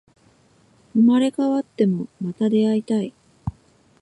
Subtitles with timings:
[0.93, 3.13] 生まれ変わっても、また出会いたい